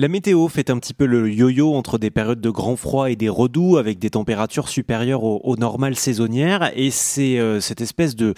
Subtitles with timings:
[0.00, 3.16] La météo fait un petit peu le yo-yo entre des périodes de grand froid et
[3.16, 8.32] des redoux avec des températures supérieures aux, normales saisonnières et c'est euh, cette espèce de,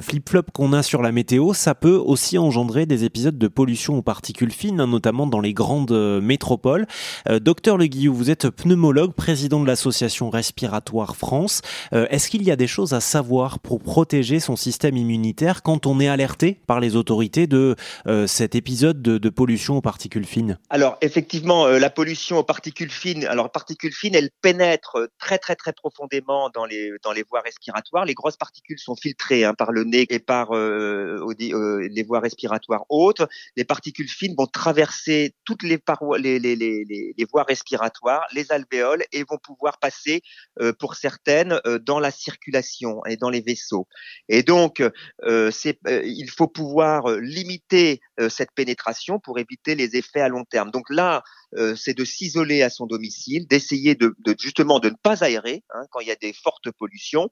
[0.00, 4.02] flip-flop qu'on a sur la météo, ça peut aussi engendrer des épisodes de pollution aux
[4.02, 6.86] particules fines, hein, notamment dans les grandes euh, métropoles.
[7.28, 11.60] Euh, docteur Le Guillou, vous êtes pneumologue, président de l'association Respiratoire France.
[11.90, 15.98] Est-ce qu'il y a des choses à savoir pour protéger son système immunitaire quand on
[15.98, 17.74] est alerté par les autorités de
[18.26, 20.56] cet épisode de, de pollution aux particules fines?
[20.70, 25.56] Alors effectivement, euh, la pollution aux particules fines, alors particules fines, elles pénètrent très très
[25.56, 28.04] très profondément dans les dans les voies respiratoires.
[28.04, 32.20] Les grosses particules sont filtrées hein, par le nez et par euh, euh, les voies
[32.20, 33.22] respiratoires hautes.
[33.56, 38.52] Les particules fines vont traverser toutes les parois, les, les, les, les voies respiratoires, les
[38.52, 40.20] alvéoles et vont pouvoir passer
[40.78, 43.86] pour certaines dans la circulation et dans les vaisseaux.
[44.28, 44.82] Et donc,
[45.50, 50.57] c'est il faut pouvoir limiter cette pénétration pour éviter les effets à long terme.
[50.66, 51.22] Donc là,
[51.56, 55.82] euh, c'est de s'isoler à son domicile, d'essayer de, justement de ne pas aérer hein,
[55.90, 57.30] quand il y a des fortes pollutions,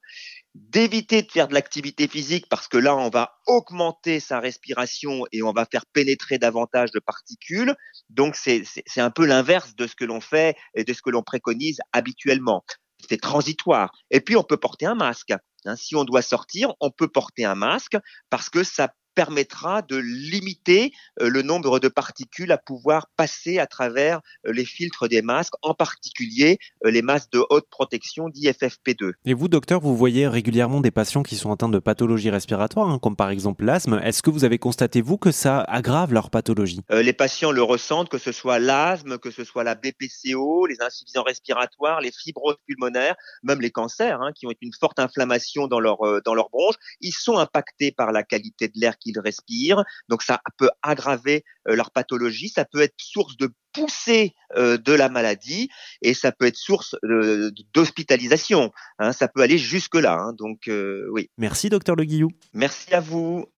[0.55, 5.43] d'éviter de faire de l'activité physique parce que là, on va augmenter sa respiration et
[5.43, 7.75] on va faire pénétrer davantage de particules.
[8.09, 8.63] Donc c'est
[8.97, 12.63] un peu l'inverse de ce que l'on fait et de ce que l'on préconise habituellement.
[13.07, 13.91] C'est transitoire.
[14.09, 15.31] Et puis on peut porter un masque.
[15.65, 15.75] Hein.
[15.75, 17.97] si on doit sortir, on peut porter un masque
[18.29, 23.65] parce que ça permettra de limiter euh, le nombre de particules à pouvoir passer à
[23.65, 29.13] travers euh, les filtres des masques, en particulier euh, les masques de haute protection d'IFFP2.
[29.25, 32.99] Et vous, docteur, vous voyez régulièrement des patients qui sont atteints de pathologies respiratoires, hein,
[32.99, 33.99] comme par exemple l'asthme.
[34.03, 36.81] Est-ce que vous avez constaté, vous, que ça aggrave leur pathologie?
[36.91, 41.23] Les patients le ressentent, que ce soit l'asthme, que ce soit la BPCO, les insuffisants
[41.23, 45.97] respiratoires, les fibroses pulmonaires, même les cancers, hein, qui ont une forte inflammation dans leur,
[46.23, 49.83] dans leur bronche, ils sont impactés par la qualité de l'air qu'ils respirent.
[50.09, 54.93] Donc ça peut aggraver euh, leur pathologie, ça peut être source de poussée euh, de
[54.93, 55.69] la maladie
[56.01, 58.71] et ça peut être source euh, d'hospitalisation.
[58.99, 59.11] Hein.
[59.11, 60.17] ça peut aller jusque là.
[60.19, 60.33] Hein.
[60.33, 60.69] donc
[61.11, 61.29] oui.
[61.37, 62.29] Merci docteur Le Guillou.
[62.53, 63.47] Merci à vous.